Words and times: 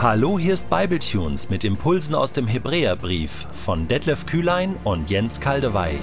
Hallo, 0.00 0.38
hier 0.38 0.54
ist 0.54 0.70
Bibletunes 0.70 1.50
mit 1.50 1.64
Impulsen 1.64 2.14
aus 2.14 2.32
dem 2.32 2.46
Hebräerbrief 2.46 3.48
von 3.50 3.88
Detlef 3.88 4.26
Kühlein 4.26 4.76
und 4.84 5.10
Jens 5.10 5.40
Kaldewey. 5.40 5.98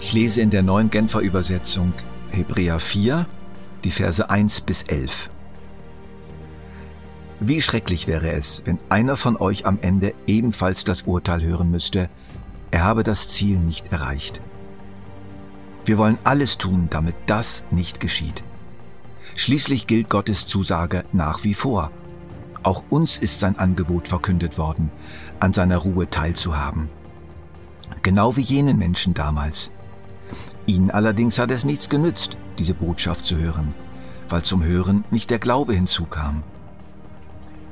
Ich 0.00 0.12
lese 0.12 0.40
in 0.40 0.50
der 0.50 0.64
neuen 0.64 0.90
Genfer 0.90 1.20
Übersetzung 1.20 1.92
Hebräer 2.32 2.80
4, 2.80 3.28
die 3.84 3.92
Verse 3.92 4.28
1 4.28 4.62
bis 4.62 4.82
11. 4.82 5.30
Wie 7.38 7.60
schrecklich 7.60 8.08
wäre 8.08 8.32
es, 8.32 8.62
wenn 8.64 8.80
einer 8.88 9.16
von 9.16 9.36
euch 9.36 9.64
am 9.64 9.78
Ende 9.80 10.12
ebenfalls 10.26 10.82
das 10.82 11.02
Urteil 11.02 11.40
hören 11.44 11.70
müsste, 11.70 12.10
er 12.72 12.82
habe 12.82 13.04
das 13.04 13.28
Ziel 13.28 13.60
nicht 13.60 13.92
erreicht. 13.92 14.42
Wir 15.88 15.96
wollen 15.96 16.18
alles 16.22 16.58
tun, 16.58 16.88
damit 16.90 17.14
das 17.24 17.64
nicht 17.70 17.98
geschieht. 17.98 18.44
Schließlich 19.34 19.86
gilt 19.86 20.10
Gottes 20.10 20.46
Zusage 20.46 21.06
nach 21.14 21.44
wie 21.44 21.54
vor. 21.54 21.90
Auch 22.62 22.84
uns 22.90 23.16
ist 23.16 23.40
sein 23.40 23.58
Angebot 23.58 24.06
verkündet 24.06 24.58
worden, 24.58 24.90
an 25.40 25.54
seiner 25.54 25.78
Ruhe 25.78 26.10
teilzuhaben. 26.10 26.90
Genau 28.02 28.36
wie 28.36 28.42
jenen 28.42 28.76
Menschen 28.76 29.14
damals. 29.14 29.72
Ihnen 30.66 30.90
allerdings 30.90 31.38
hat 31.38 31.50
es 31.50 31.64
nichts 31.64 31.88
genützt, 31.88 32.36
diese 32.58 32.74
Botschaft 32.74 33.24
zu 33.24 33.38
hören, 33.38 33.72
weil 34.28 34.42
zum 34.42 34.62
Hören 34.62 35.06
nicht 35.10 35.30
der 35.30 35.38
Glaube 35.38 35.72
hinzukam. 35.72 36.42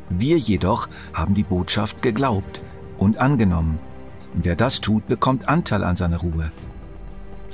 Wir 0.09 0.39
jedoch 0.39 0.89
haben 1.13 1.35
die 1.35 1.45
Botschaft 1.45 2.01
geglaubt 2.01 2.63
und 2.97 3.19
angenommen. 3.19 3.79
Wer 4.33 4.57
das 4.57 4.81
tut, 4.81 5.07
bekommt 5.07 5.51
Anteil 5.51 5.85
an 5.85 5.97
seiner 5.97 6.17
Ruhe. 6.17 6.51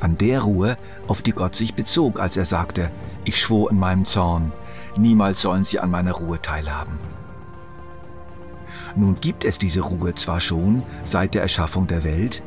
An 0.03 0.19
der 0.19 0.41
Ruhe, 0.41 0.77
auf 1.07 1.23
die 1.23 1.31
Gott 1.31 1.55
sich 1.55 1.75
bezog, 1.75 2.19
als 2.19 2.37
er 2.37 2.45
sagte, 2.45 2.91
ich 3.25 3.41
schwor 3.41 3.71
in 3.71 3.79
meinem 3.79 4.05
Zorn, 4.05 4.51
niemals 4.97 5.43
sollen 5.43 5.63
sie 5.63 5.79
an 5.79 5.93
meiner 5.93 6.11
Ruhe 6.11 6.43
teilhaben. 6.43 6.99
Nun 8.97 9.21
gibt 9.21 9.45
es 9.45 9.61
diese 9.61 9.81
Ruhe 9.81 10.13
zwar 10.15 10.41
schon 10.41 10.83
seit 11.05 11.35
der 11.35 11.43
Erschaffung 11.43 11.87
der 11.87 12.03
Welt, 12.03 12.43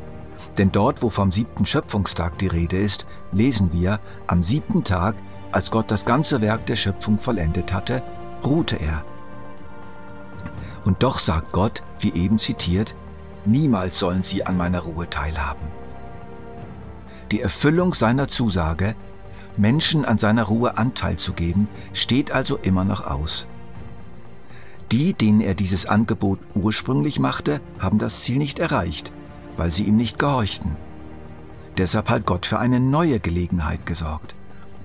denn 0.58 0.70
dort, 0.70 1.02
wo 1.02 1.08
vom 1.08 1.32
siebten 1.32 1.64
Schöpfungstag 1.64 2.36
die 2.36 2.46
Rede 2.46 2.76
ist, 2.76 3.06
lesen 3.32 3.72
wir, 3.72 4.00
am 4.26 4.42
siebten 4.42 4.84
Tag, 4.84 5.16
als 5.50 5.70
Gott 5.70 5.90
das 5.90 6.04
ganze 6.04 6.42
Werk 6.42 6.66
der 6.66 6.76
Schöpfung 6.76 7.18
vollendet 7.18 7.72
hatte, 7.72 8.02
ruhte 8.44 8.76
er. 8.76 9.02
Und 10.84 11.02
doch 11.02 11.18
sagt 11.18 11.52
Gott, 11.52 11.82
wie 12.00 12.12
eben 12.12 12.38
zitiert, 12.38 12.94
niemals 13.46 13.98
sollen 13.98 14.22
sie 14.22 14.44
an 14.44 14.58
meiner 14.58 14.80
Ruhe 14.80 15.08
teilhaben. 15.08 15.85
Die 17.32 17.40
Erfüllung 17.40 17.94
seiner 17.94 18.28
Zusage, 18.28 18.94
Menschen 19.56 20.04
an 20.04 20.18
seiner 20.18 20.44
Ruhe 20.44 20.78
Anteil 20.78 21.16
zu 21.16 21.32
geben, 21.32 21.68
steht 21.92 22.30
also 22.30 22.56
immer 22.58 22.84
noch 22.84 23.06
aus. 23.06 23.48
Die, 24.92 25.14
denen 25.14 25.40
er 25.40 25.54
dieses 25.54 25.86
Angebot 25.86 26.38
ursprünglich 26.54 27.18
machte, 27.18 27.60
haben 27.80 27.98
das 27.98 28.22
Ziel 28.22 28.38
nicht 28.38 28.60
erreicht, 28.60 29.12
weil 29.56 29.70
sie 29.70 29.84
ihm 29.84 29.96
nicht 29.96 30.18
gehorchten. 30.18 30.76
Deshalb 31.76 32.08
hat 32.08 32.26
Gott 32.26 32.46
für 32.46 32.58
eine 32.58 32.78
neue 32.78 33.18
Gelegenheit 33.18 33.84
gesorgt. 33.86 34.36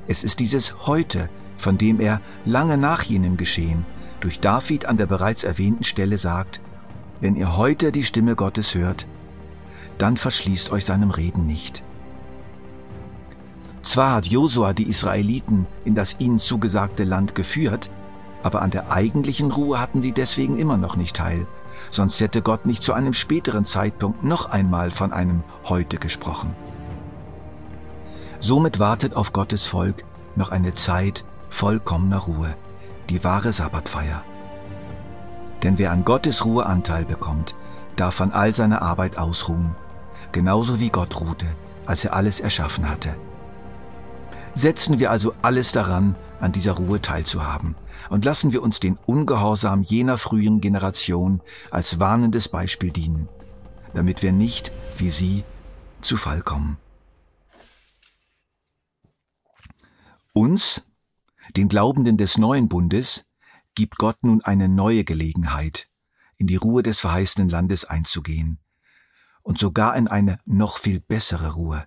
Es 0.08 0.24
ist 0.24 0.40
dieses 0.40 0.88
Heute, 0.88 1.30
von 1.58 1.78
dem 1.78 2.00
er 2.00 2.22
lange 2.46 2.78
nach 2.78 3.04
jenem 3.04 3.38
Geschehen 3.38 3.86
durch 4.20 4.40
David 4.40 4.86
an 4.86 4.98
der 4.98 5.06
bereits 5.06 5.44
erwähnten 5.44 5.84
Stelle 5.84 6.18
sagt, 6.18 6.62
wenn 7.20 7.36
ihr 7.36 7.58
heute 7.58 7.92
die 7.92 8.04
Stimme 8.04 8.36
Gottes 8.36 8.74
hört, 8.74 9.08
dann 9.98 10.18
verschließt 10.18 10.72
euch 10.72 10.86
seinem 10.86 11.12
Reden 11.12 11.46
nicht. 11.46 11.84
Zwar 13.92 14.14
hat 14.14 14.28
Josua 14.28 14.72
die 14.72 14.88
Israeliten 14.88 15.68
in 15.84 15.96
das 15.96 16.16
ihnen 16.20 16.40
zugesagte 16.40 17.04
Land 17.04 17.36
geführt, 17.36 17.92
aber 18.42 18.62
an 18.62 18.72
der 18.72 18.90
eigentlichen 18.90 19.52
Ruhe 19.52 19.82
hatten 19.82 20.02
sie 20.02 20.14
deswegen 20.14 20.58
immer 20.58 20.78
noch 20.78 20.96
nicht 20.96 21.18
teil, 21.18 21.46
sonst 21.90 22.22
hätte 22.22 22.42
Gott 22.42 22.66
nicht 22.66 22.84
zu 22.84 22.94
einem 22.94 23.12
späteren 23.12 23.66
Zeitpunkt 23.66 24.24
noch 24.24 24.50
einmal 24.50 24.92
von 24.92 25.12
einem 25.12 25.44
Heute 25.66 25.98
gesprochen. 25.98 26.56
Somit 28.40 28.80
wartet 28.80 29.18
auf 29.18 29.34
Gottes 29.34 29.66
Volk 29.66 30.06
noch 30.38 30.52
eine 30.52 30.74
Zeit 30.74 31.26
vollkommener 31.50 32.20
Ruhe 32.20 32.56
die 33.10 33.26
wahre 33.26 33.52
Sabbatfeier. 33.52 34.24
Denn 35.64 35.78
wer 35.78 35.92
an 35.92 36.06
Gottes 36.06 36.46
Ruhe 36.46 36.66
Anteil 36.66 37.04
bekommt, 37.04 37.56
darf 37.98 38.22
an 38.22 38.32
all 38.32 38.56
seiner 38.56 38.82
Arbeit 38.82 39.18
ausruhen, 39.18 39.76
genauso 40.32 40.80
wie 40.80 40.92
Gott 40.92 41.20
ruhte, 41.20 41.48
als 41.86 42.06
er 42.06 42.14
alles 42.14 42.40
erschaffen 42.40 42.90
hatte. 42.90 43.18
Setzen 44.54 45.00
wir 45.00 45.12
also 45.12 45.34
alles 45.42 45.72
daran, 45.72 46.16
an 46.40 46.52
dieser 46.52 46.74
Ruhe 46.74 47.02
teilzuhaben, 47.02 47.76
und 48.10 48.26
lassen 48.26 48.52
wir 48.52 48.62
uns 48.62 48.80
den 48.80 48.98
Ungehorsam 49.06 49.82
jener 49.82 50.18
frühen 50.18 50.60
Generation 50.60 51.42
als 51.70 52.00
warnendes 52.00 52.50
Beispiel 52.50 52.92
dienen, 52.92 53.30
damit 53.94 54.22
wir 54.22 54.32
nicht, 54.32 54.72
wie 54.98 55.10
sie, 55.10 55.44
zu 56.02 56.18
Fall 56.18 56.42
kommen. 56.42 56.78
Uns 60.34 60.84
den 61.56 61.68
Glaubenden 61.68 62.18
des 62.18 62.38
neuen 62.38 62.68
Bundes 62.68 63.26
gibt 63.76 63.98
Gott 63.98 64.18
nun 64.24 64.42
eine 64.44 64.68
neue 64.68 65.04
Gelegenheit, 65.04 65.90
in 66.38 66.48
die 66.48 66.56
Ruhe 66.56 66.84
des 66.84 67.00
verheißenen 67.00 67.50
Landes 67.50 67.86
einzugehen 67.86 68.60
und 69.44 69.60
sogar 69.60 69.96
in 69.96 70.08
eine 70.08 70.40
noch 70.46 70.78
viel 70.78 71.00
bessere 71.00 71.54
Ruhe, 71.54 71.86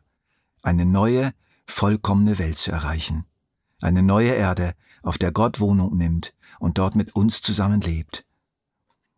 eine 0.62 0.84
neue, 0.84 1.32
vollkommene 1.66 2.38
Welt 2.38 2.58
zu 2.58 2.72
erreichen, 2.72 3.26
eine 3.80 4.02
neue 4.02 4.32
Erde, 4.32 4.74
auf 5.02 5.18
der 5.18 5.32
Gott 5.32 5.60
Wohnung 5.60 5.96
nimmt 5.96 6.34
und 6.58 6.78
dort 6.78 6.96
mit 6.96 7.14
uns 7.14 7.42
zusammenlebt. 7.42 8.24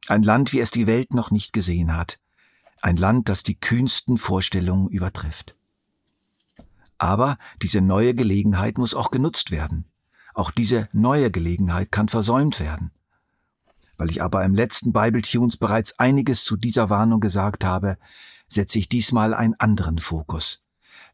Ein 0.09 0.23
Land, 0.23 0.53
wie 0.53 0.61
es 0.61 0.71
die 0.71 0.87
Welt 0.87 1.15
noch 1.15 1.31
nicht 1.31 1.53
gesehen 1.53 1.97
hat, 1.97 2.19
ein 2.83 2.97
Land, 2.97 3.29
das 3.29 3.43
die 3.43 3.59
kühnsten 3.59 4.19
Vorstellungen 4.19 4.89
übertrifft. 4.89 5.57
Aber 6.99 7.39
diese 7.63 7.81
neue 7.81 8.15
Gelegenheit 8.15 8.79
muss 8.79 8.95
auch 8.95 9.11
genutzt 9.11 9.51
werden. 9.51 9.87
Auch 10.35 10.51
diese 10.51 10.89
neue 10.93 11.31
Gelegenheit 11.31 11.91
kann 11.91 12.09
versäumt 12.09 12.61
werden. 12.61 12.93
Weil 13.97 14.11
ich 14.11 14.23
aber 14.23 14.45
im 14.45 14.55
letzten 14.55 14.93
Bible 14.93 15.23
Tunes 15.23 15.57
bereits 15.57 15.99
einiges 15.99 16.45
zu 16.45 16.57
dieser 16.57 16.91
Warnung 16.91 17.21
gesagt 17.21 17.65
habe, 17.65 17.97
setze 18.47 18.79
ich 18.79 18.89
diesmal 18.89 19.35
einen 19.35 19.55
anderen 19.55 19.99
Fokus. 19.99 20.63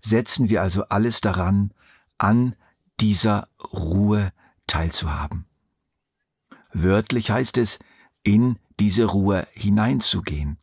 Setzen 0.03 0.51
wir 0.51 0.61
also 0.61 0.85
alles 0.89 1.21
daran, 1.21 1.73
an 2.19 2.55
dieser 3.01 3.49
Ruhe 3.73 4.33
teilzuhaben. 4.67 5.47
Wörtlich 6.73 7.31
heißt 7.31 7.59
es, 7.59 7.79
in 8.23 8.59
diese 8.79 9.05
Ruhe 9.05 9.47
hineinzugehen. 9.53 10.59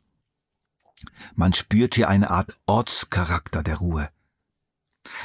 Man 1.36 1.54
spürt 1.54 1.96
hier 1.96 2.10
eine 2.10 2.30
Art 2.30 2.60
Ortscharakter 2.66 3.64
der 3.64 3.78
Ruhe. 3.78 4.10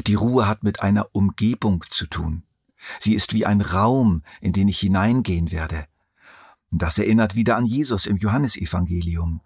Die 0.06 0.14
Ruhe 0.14 0.46
hat 0.46 0.62
mit 0.62 0.82
einer 0.82 1.08
Umgebung 1.12 1.84
zu 1.88 2.06
tun. 2.06 2.44
Sie 3.00 3.14
ist 3.14 3.32
wie 3.32 3.46
ein 3.46 3.60
Raum, 3.60 4.22
in 4.40 4.52
den 4.52 4.68
ich 4.68 4.78
hineingehen 4.78 5.50
werde. 5.50 5.86
Das 6.70 6.98
erinnert 6.98 7.34
wieder 7.34 7.56
an 7.56 7.66
Jesus 7.66 8.06
im 8.06 8.16
Johannesevangelium. 8.16 9.40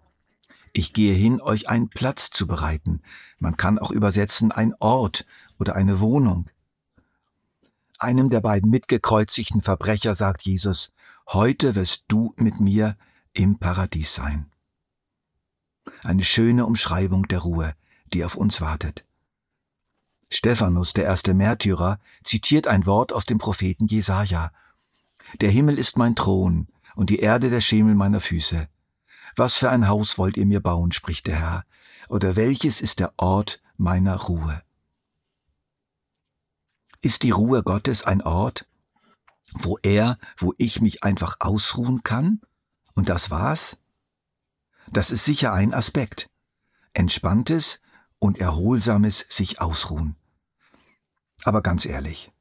Ich 0.73 0.93
gehe 0.93 1.13
hin, 1.13 1.41
euch 1.41 1.69
einen 1.69 1.89
Platz 1.89 2.29
zu 2.29 2.47
bereiten. 2.47 3.01
Man 3.39 3.57
kann 3.57 3.79
auch 3.79 3.91
übersetzen 3.91 4.51
ein 4.51 4.73
Ort 4.79 5.25
oder 5.57 5.75
eine 5.75 5.99
Wohnung. 5.99 6.49
Einem 7.97 8.29
der 8.29 8.41
beiden 8.41 8.69
mitgekreuzigten 8.69 9.61
Verbrecher 9.61 10.15
sagt 10.15 10.43
Jesus, 10.43 10.93
heute 11.27 11.75
wirst 11.75 12.05
du 12.07 12.33
mit 12.37 12.59
mir 12.59 12.97
im 13.33 13.59
Paradies 13.59 14.13
sein. 14.13 14.49
Eine 16.03 16.23
schöne 16.23 16.65
Umschreibung 16.65 17.27
der 17.27 17.39
Ruhe, 17.39 17.73
die 18.13 18.23
auf 18.23 18.35
uns 18.35 18.61
wartet. 18.61 19.05
Stephanus, 20.31 20.93
der 20.93 21.05
erste 21.05 21.33
Märtyrer, 21.33 21.99
zitiert 22.23 22.67
ein 22.67 22.85
Wort 22.85 23.11
aus 23.11 23.25
dem 23.25 23.39
Propheten 23.39 23.87
Jesaja. 23.87 24.51
Der 25.41 25.49
Himmel 25.49 25.77
ist 25.77 25.97
mein 25.97 26.15
Thron 26.15 26.67
und 26.95 27.09
die 27.09 27.19
Erde 27.19 27.49
der 27.49 27.61
Schemel 27.61 27.95
meiner 27.95 28.19
Füße. 28.19 28.67
Was 29.39 29.55
für 29.55 29.69
ein 29.69 29.87
Haus 29.87 30.17
wollt 30.17 30.35
ihr 30.35 30.45
mir 30.45 30.59
bauen, 30.59 30.91
spricht 30.91 31.25
der 31.25 31.39
Herr, 31.39 31.65
oder 32.09 32.35
welches 32.35 32.81
ist 32.81 32.99
der 32.99 33.13
Ort 33.15 33.61
meiner 33.77 34.17
Ruhe? 34.17 34.61
Ist 36.99 37.23
die 37.23 37.31
Ruhe 37.31 37.63
Gottes 37.63 38.03
ein 38.03 38.21
Ort, 38.21 38.67
wo 39.53 39.77
er, 39.81 40.19
wo 40.35 40.53
ich 40.57 40.81
mich 40.81 41.05
einfach 41.05 41.37
ausruhen 41.39 42.03
kann? 42.03 42.41
Und 42.95 43.07
das 43.07 43.31
war's? 43.31 43.77
Das 44.91 45.09
ist 45.09 45.23
sicher 45.23 45.53
ein 45.53 45.73
Aspekt. 45.73 46.29
Entspanntes 46.91 47.79
und 48.19 48.39
erholsames 48.39 49.25
sich 49.29 49.61
ausruhen. 49.61 50.17
Aber 51.45 51.61
ganz 51.61 51.85
ehrlich, 51.85 52.33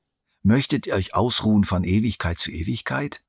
möchtet 0.43 0.89
ihr 0.89 0.95
euch 0.95 1.15
ausruhen 1.15 1.63
von 1.63 1.85
Ewigkeit 1.85 2.41
zu 2.41 2.51
Ewigkeit? 2.51 3.23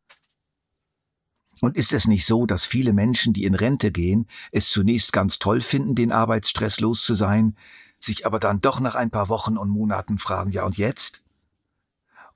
Und 1.62 1.76
ist 1.76 1.94
es 1.94 2.08
nicht 2.08 2.26
so, 2.26 2.46
dass 2.46 2.66
viele 2.66 2.94
Menschen, 2.94 3.34
die 3.34 3.44
in 3.44 3.56
Rente 3.56 3.92
gehen, 3.92 4.28
es 4.52 4.70
zunächst 4.70 5.12
ganz 5.12 5.40
toll 5.40 5.62
finden, 5.62 5.96
den 5.96 6.12
Arbeitsstress 6.12 6.80
los 6.80 7.04
zu 7.04 7.16
sein, 7.16 7.56
sich 8.00 8.26
aber 8.26 8.40
dann 8.40 8.62
doch 8.62 8.80
nach 8.80 8.96
ein 8.96 9.10
paar 9.10 9.30
Wochen 9.30 9.58
und 9.58 9.70
Monaten 9.70 10.18
fragen, 10.18 10.52
ja 10.52 10.64
und 10.64 10.78
jetzt? 10.78 11.22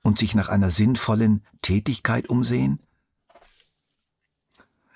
Und 0.02 0.18
sich 0.18 0.34
nach 0.34 0.48
einer 0.48 0.70
sinnvollen 0.70 1.44
Tätigkeit 1.62 2.28
umsehen? 2.28 2.80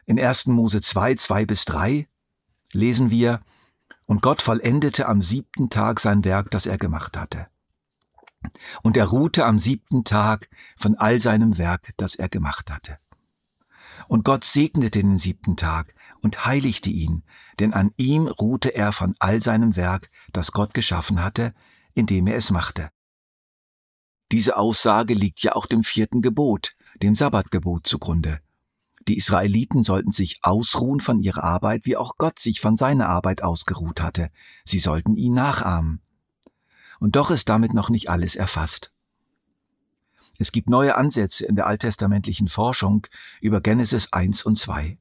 In 0.05 0.21
1. 0.21 0.47
Mose 0.47 0.81
2, 0.83 1.15
2 1.15 1.47
bis 1.47 1.65
3 1.65 2.07
lesen 2.73 3.11
wir, 3.11 3.41
und 4.05 4.23
Gott 4.23 4.41
vollendete 4.41 5.07
am 5.07 5.21
siebten 5.21 5.69
Tag 5.69 6.01
sein 6.01 6.25
Werk, 6.25 6.51
das 6.51 6.65
er 6.65 6.79
gemacht 6.79 7.17
hatte. 7.17 7.49
Und 8.83 8.97
er 8.97 9.07
ruhte 9.07 9.45
am 9.45 9.59
siebten 9.59 10.05
Tag 10.05 10.49
von 10.77 10.97
all 10.97 11.21
seinem 11.21 11.59
Werk, 11.59 11.93
das 11.99 12.15
er 12.15 12.31
gemacht 12.31 12.71
hatte. 12.71 12.99
Und 14.07 14.25
Gott 14.25 14.45
segnete 14.45 15.03
den 15.03 15.19
siebten 15.19 15.57
Tag 15.57 15.95
und 16.21 16.45
heiligte 16.45 16.91
ihn, 16.91 17.25
denn 17.59 17.75
an 17.75 17.93
ihm 17.97 18.27
ruhte 18.27 18.75
er 18.75 18.93
von 18.93 19.15
all 19.19 19.41
seinem 19.41 19.77
Werk, 19.77 20.11
das 20.33 20.53
Gott 20.53 20.75
geschaffen 20.75 21.23
hatte, 21.23 21.55
indem 21.95 22.27
er 22.27 22.37
es 22.37 22.51
machte. 22.51 22.91
Diese 24.31 24.57
Aussage 24.57 25.15
liegt 25.15 25.43
ja 25.43 25.55
auch 25.55 25.67
dem 25.67 25.83
vierten 25.83 26.21
Gebot, 26.21 26.77
dem 27.03 27.15
Sabbatgebot 27.15 27.87
zugrunde. 27.87 28.41
Die 29.09 29.17
Israeliten 29.17 29.85
sollten 29.85 30.13
sich 30.13 30.41
ausruhen 30.43 31.01
von 31.01 31.21
ihrer 31.21 31.43
Arbeit, 31.43 31.87
wie 31.87 31.97
auch 31.97 32.19
Gott 32.19 32.39
sich 32.39 32.61
von 32.61 32.77
seiner 32.77 33.09
Arbeit 33.09 33.43
ausgeruht 33.43 34.03
hatte. 34.03 34.31
Sie 34.65 34.81
sollten 34.81 35.17
ihn 35.17 35.33
nachahmen. 35.33 36.03
Und 37.01 37.17
doch 37.17 37.31
ist 37.31 37.49
damit 37.49 37.73
noch 37.73 37.89
nicht 37.89 38.11
alles 38.11 38.37
erfasst. 38.37 38.93
Es 40.39 40.53
gibt 40.53 40.71
neue 40.71 40.97
Ansätze 40.97 41.45
in 41.45 41.57
der 41.57 41.67
alttestamentlichen 41.67 42.47
Forschung 42.47 43.07
über 43.41 43.61
Genesis 43.61 44.13
1 44.13 44.45
und 44.45 44.57
2. 44.57 44.97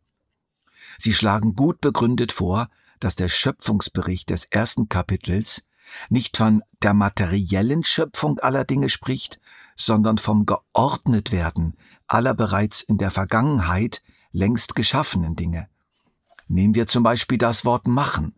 Sie 0.98 1.14
schlagen 1.14 1.56
gut 1.56 1.80
begründet 1.80 2.32
vor, 2.32 2.70
dass 3.00 3.16
der 3.16 3.30
Schöpfungsbericht 3.30 4.32
des 4.32 4.46
ersten 4.46 4.90
Kapitels 4.90 5.64
nicht 6.10 6.38
von 6.38 6.64
der 6.82 6.96
materiellen 6.96 7.84
Schöpfung 7.84 8.40
aller 8.40 8.66
Dinge 8.66 8.90
spricht, 8.90 9.40
sondern 9.76 10.18
vom 10.18 10.48
Geordnetwerden 10.48 11.78
aller 12.08 12.34
bereits 12.34 12.82
in 12.82 12.98
der 12.98 13.12
Vergangenheit 13.12 14.02
längst 14.32 14.76
geschaffenen 14.76 15.36
Dinge. 15.36 15.70
Nehmen 16.48 16.74
wir 16.74 16.88
zum 16.88 17.04
Beispiel 17.04 17.38
das 17.38 17.64
Wort 17.64 17.88
machen. 17.88 18.36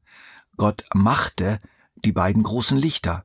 Gott 0.57 0.83
machte 0.93 1.61
die 2.03 2.11
beiden 2.11 2.43
großen 2.43 2.77
Lichter. 2.77 3.23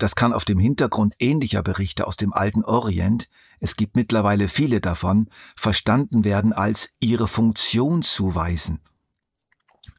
Das 0.00 0.14
kann 0.14 0.32
auf 0.32 0.46
dem 0.46 0.58
Hintergrund 0.58 1.14
ähnlicher 1.18 1.62
Berichte 1.62 2.06
aus 2.06 2.16
dem 2.16 2.32
alten 2.32 2.64
Orient, 2.64 3.28
es 3.58 3.76
gibt 3.76 3.96
mittlerweile 3.96 4.48
viele 4.48 4.80
davon, 4.80 5.28
verstanden 5.54 6.24
werden 6.24 6.54
als 6.54 6.88
ihre 7.00 7.28
Funktion 7.28 8.02
zuweisen. 8.02 8.80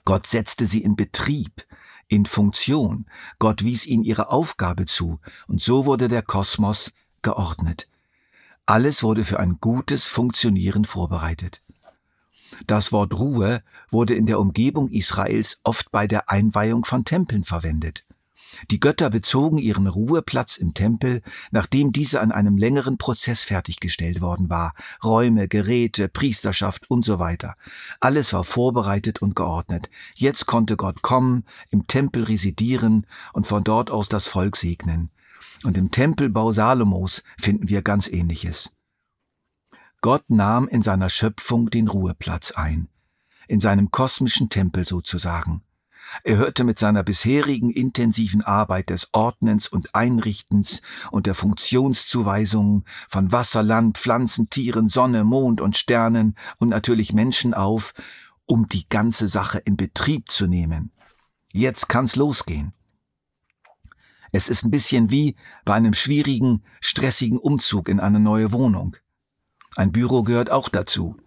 Gott 0.03 0.25
setzte 0.25 0.65
sie 0.65 0.81
in 0.81 0.95
Betrieb, 0.95 1.67
in 2.07 2.25
Funktion. 2.25 3.05
Gott 3.37 3.63
wies 3.63 3.85
ihnen 3.85 4.03
ihre 4.03 4.31
Aufgabe 4.31 4.85
zu, 4.85 5.19
und 5.45 5.61
so 5.61 5.85
wurde 5.85 6.07
der 6.07 6.23
Kosmos 6.23 6.93
geordnet. 7.21 7.87
Alles 8.65 9.03
wurde 9.03 9.23
für 9.23 9.39
ein 9.39 9.59
gutes 9.61 10.09
Funktionieren 10.09 10.85
vorbereitet. 10.85 11.61
Das 12.65 12.91
Wort 12.91 13.13
Ruhe 13.13 13.61
wurde 13.91 14.15
in 14.15 14.25
der 14.25 14.39
Umgebung 14.39 14.89
Israels 14.89 15.59
oft 15.63 15.91
bei 15.91 16.07
der 16.07 16.27
Einweihung 16.27 16.85
von 16.85 17.05
Tempeln 17.05 17.43
verwendet. 17.43 18.03
Die 18.69 18.79
Götter 18.79 19.09
bezogen 19.09 19.57
ihren 19.57 19.87
Ruheplatz 19.87 20.57
im 20.57 20.73
Tempel, 20.73 21.21
nachdem 21.51 21.91
dieser 21.91 22.21
an 22.21 22.31
einem 22.31 22.57
längeren 22.57 22.97
Prozess 22.97 23.43
fertiggestellt 23.43 24.21
worden 24.21 24.49
war. 24.49 24.73
Räume, 25.03 25.47
Geräte, 25.47 26.09
Priesterschaft 26.09 26.89
und 26.89 27.03
so 27.03 27.19
weiter. 27.19 27.55
Alles 27.99 28.33
war 28.33 28.43
vorbereitet 28.43 29.21
und 29.21 29.35
geordnet. 29.35 29.89
Jetzt 30.15 30.45
konnte 30.45 30.77
Gott 30.77 31.01
kommen, 31.01 31.45
im 31.69 31.87
Tempel 31.87 32.23
residieren 32.23 33.07
und 33.33 33.47
von 33.47 33.63
dort 33.63 33.89
aus 33.89 34.09
das 34.09 34.27
Volk 34.27 34.57
segnen. 34.57 35.09
Und 35.63 35.77
im 35.77 35.91
Tempelbau 35.91 36.53
Salomos 36.53 37.23
finden 37.37 37.69
wir 37.69 37.81
ganz 37.81 38.07
ähnliches. 38.07 38.73
Gott 40.01 40.23
nahm 40.29 40.67
in 40.67 40.81
seiner 40.81 41.09
Schöpfung 41.09 41.69
den 41.69 41.87
Ruheplatz 41.87 42.51
ein, 42.51 42.89
in 43.47 43.59
seinem 43.59 43.91
kosmischen 43.91 44.49
Tempel 44.49 44.85
sozusagen. 44.85 45.61
Er 46.23 46.37
hörte 46.37 46.63
mit 46.63 46.77
seiner 46.77 47.03
bisherigen 47.03 47.69
intensiven 47.69 48.41
Arbeit 48.41 48.89
des 48.89 49.09
Ordnens 49.13 49.67
und 49.67 49.95
Einrichtens 49.95 50.81
und 51.11 51.25
der 51.25 51.35
Funktionszuweisungen 51.35 52.85
von 53.07 53.31
Wasser, 53.31 53.63
Land, 53.63 53.97
Pflanzen, 53.97 54.49
Tieren, 54.49 54.89
Sonne, 54.89 55.23
Mond 55.23 55.61
und 55.61 55.77
Sternen 55.77 56.35
und 56.57 56.69
natürlich 56.69 57.13
Menschen 57.13 57.53
auf, 57.53 57.93
um 58.45 58.67
die 58.67 58.87
ganze 58.89 59.29
Sache 59.29 59.59
in 59.59 59.77
Betrieb 59.77 60.29
zu 60.29 60.47
nehmen. 60.47 60.91
Jetzt 61.53 61.89
kann's 61.89 62.15
losgehen. 62.15 62.73
Es 64.31 64.47
ist 64.47 64.63
ein 64.63 64.71
bisschen 64.71 65.09
wie 65.09 65.35
bei 65.65 65.73
einem 65.73 65.93
schwierigen, 65.93 66.63
stressigen 66.79 67.37
Umzug 67.37 67.89
in 67.89 67.99
eine 67.99 68.19
neue 68.19 68.51
Wohnung. 68.51 68.95
Ein 69.75 69.91
Büro 69.91 70.23
gehört 70.23 70.51
auch 70.51 70.69
dazu. 70.69 71.17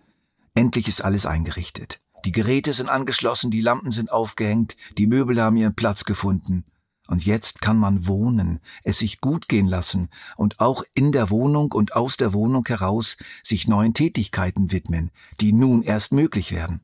Endlich 0.54 0.88
ist 0.88 1.02
alles 1.02 1.26
eingerichtet. 1.26 2.00
Die 2.24 2.32
Geräte 2.32 2.72
sind 2.72 2.88
angeschlossen, 2.88 3.50
die 3.50 3.60
Lampen 3.60 3.92
sind 3.92 4.10
aufgehängt, 4.10 4.76
die 4.96 5.06
Möbel 5.06 5.40
haben 5.40 5.56
ihren 5.56 5.74
Platz 5.74 6.04
gefunden. 6.04 6.64
Und 7.06 7.26
jetzt 7.26 7.60
kann 7.60 7.76
man 7.76 8.06
wohnen, 8.06 8.60
es 8.82 9.00
sich 9.00 9.20
gut 9.20 9.46
gehen 9.48 9.66
lassen 9.66 10.08
und 10.36 10.58
auch 10.58 10.84
in 10.94 11.12
der 11.12 11.28
Wohnung 11.28 11.72
und 11.72 11.94
aus 11.94 12.16
der 12.16 12.32
Wohnung 12.32 12.64
heraus 12.66 13.18
sich 13.42 13.68
neuen 13.68 13.92
Tätigkeiten 13.92 14.72
widmen, 14.72 15.10
die 15.40 15.52
nun 15.52 15.82
erst 15.82 16.14
möglich 16.14 16.50
werden. 16.50 16.80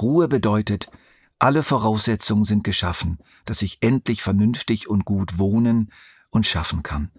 Ruhe 0.00 0.28
bedeutet, 0.28 0.88
alle 1.40 1.64
Voraussetzungen 1.64 2.44
sind 2.44 2.62
geschaffen, 2.62 3.18
dass 3.44 3.62
ich 3.62 3.78
endlich 3.82 4.22
vernünftig 4.22 4.88
und 4.88 5.04
gut 5.04 5.38
wohnen 5.38 5.92
und 6.30 6.46
schaffen 6.46 6.84
kann. 6.84 7.10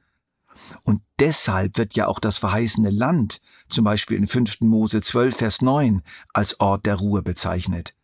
Und 0.83 1.01
deshalb 1.19 1.77
wird 1.77 1.95
ja 1.95 2.07
auch 2.07 2.19
das 2.19 2.37
verheißene 2.37 2.89
Land, 2.89 3.41
zum 3.69 3.85
Beispiel 3.85 4.17
in 4.17 4.27
5. 4.27 4.61
Mose 4.61 5.01
12, 5.01 5.35
Vers 5.35 5.61
9, 5.61 6.01
als 6.33 6.59
Ort 6.59 6.85
der 6.85 6.95
Ruhe 6.95 7.21
bezeichnet. 7.21 7.95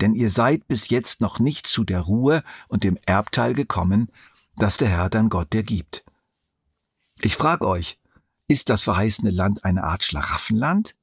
Denn 0.00 0.14
ihr 0.14 0.30
seid 0.30 0.68
bis 0.68 0.88
jetzt 0.90 1.20
noch 1.20 1.38
nicht 1.38 1.66
zu 1.66 1.84
der 1.84 2.00
Ruhe 2.00 2.42
und 2.68 2.84
dem 2.84 2.98
Erbteil 3.06 3.54
gekommen, 3.54 4.08
das 4.56 4.76
der 4.76 4.88
Herr 4.88 5.10
dein 5.10 5.28
Gott 5.28 5.52
dir 5.52 5.62
gibt. 5.62 6.04
Ich 7.20 7.36
frage 7.36 7.66
euch, 7.66 7.98
ist 8.48 8.70
das 8.70 8.82
verheißene 8.82 9.30
Land 9.30 9.64
eine 9.64 9.84
Art 9.84 10.04
Schlaraffenland, 10.04 10.94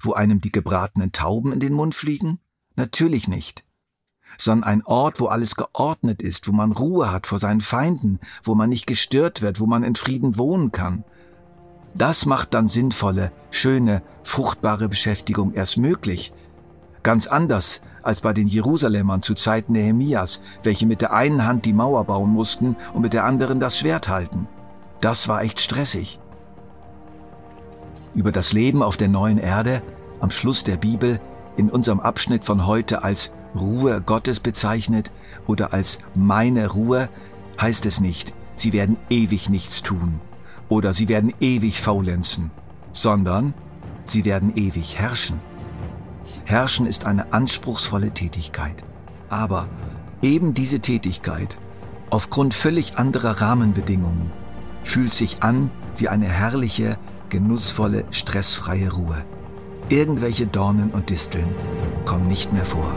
wo 0.00 0.12
einem 0.12 0.40
die 0.40 0.52
gebratenen 0.52 1.12
Tauben 1.12 1.52
in 1.52 1.60
den 1.60 1.72
Mund 1.72 1.94
fliegen? 1.94 2.40
Natürlich 2.76 3.28
nicht 3.28 3.65
sondern 4.38 4.68
ein 4.68 4.84
Ort, 4.84 5.20
wo 5.20 5.26
alles 5.26 5.56
geordnet 5.56 6.22
ist, 6.22 6.48
wo 6.48 6.52
man 6.52 6.72
Ruhe 6.72 7.10
hat 7.12 7.26
vor 7.26 7.38
seinen 7.38 7.60
Feinden, 7.60 8.18
wo 8.42 8.54
man 8.54 8.68
nicht 8.68 8.86
gestört 8.86 9.42
wird, 9.42 9.60
wo 9.60 9.66
man 9.66 9.82
in 9.82 9.94
Frieden 9.94 10.36
wohnen 10.36 10.72
kann. 10.72 11.04
Das 11.94 12.26
macht 12.26 12.52
dann 12.52 12.68
sinnvolle, 12.68 13.32
schöne, 13.50 14.02
fruchtbare 14.22 14.88
Beschäftigung 14.88 15.54
erst 15.54 15.78
möglich. 15.78 16.32
Ganz 17.02 17.26
anders 17.26 17.80
als 18.02 18.20
bei 18.20 18.32
den 18.32 18.46
Jerusalemern 18.46 19.22
zu 19.22 19.34
Zeiten 19.34 19.72
Nehemias, 19.72 20.42
welche 20.62 20.86
mit 20.86 21.00
der 21.00 21.12
einen 21.12 21.46
Hand 21.46 21.64
die 21.64 21.72
Mauer 21.72 22.04
bauen 22.04 22.30
mussten 22.30 22.76
und 22.92 23.02
mit 23.02 23.12
der 23.12 23.24
anderen 23.24 23.60
das 23.60 23.78
Schwert 23.78 24.08
halten. 24.08 24.46
Das 25.00 25.28
war 25.28 25.42
echt 25.42 25.60
stressig. 25.60 26.20
Über 28.14 28.32
das 28.32 28.52
Leben 28.52 28.82
auf 28.82 28.96
der 28.96 29.08
neuen 29.08 29.38
Erde, 29.38 29.82
am 30.20 30.30
Schluss 30.30 30.64
der 30.64 30.76
Bibel, 30.76 31.20
in 31.56 31.70
unserem 31.70 32.00
Abschnitt 32.00 32.44
von 32.44 32.66
heute 32.66 33.02
als 33.02 33.32
Ruhe 33.56 34.00
Gottes 34.00 34.40
bezeichnet 34.40 35.10
oder 35.46 35.72
als 35.72 35.98
meine 36.14 36.68
Ruhe, 36.68 37.08
heißt 37.60 37.86
es 37.86 38.00
nicht, 38.00 38.34
sie 38.56 38.72
werden 38.72 38.96
ewig 39.10 39.48
nichts 39.48 39.82
tun 39.82 40.20
oder 40.68 40.92
sie 40.92 41.08
werden 41.08 41.32
ewig 41.40 41.80
faulenzen, 41.80 42.50
sondern 42.92 43.54
sie 44.04 44.24
werden 44.24 44.56
ewig 44.56 44.98
herrschen. 44.98 45.40
Herrschen 46.44 46.86
ist 46.86 47.04
eine 47.04 47.32
anspruchsvolle 47.32 48.10
Tätigkeit. 48.10 48.84
Aber 49.28 49.68
eben 50.22 50.54
diese 50.54 50.80
Tätigkeit, 50.80 51.58
aufgrund 52.10 52.54
völlig 52.54 52.96
anderer 52.96 53.40
Rahmenbedingungen, 53.40 54.30
fühlt 54.84 55.12
sich 55.12 55.42
an 55.42 55.70
wie 55.96 56.08
eine 56.08 56.26
herrliche, 56.26 56.98
genussvolle, 57.28 58.04
stressfreie 58.10 58.92
Ruhe. 58.92 59.24
Irgendwelche 59.88 60.46
Dornen 60.46 60.90
und 60.90 61.10
Disteln 61.10 61.48
kommen 62.04 62.28
nicht 62.28 62.52
mehr 62.52 62.64
vor. 62.64 62.96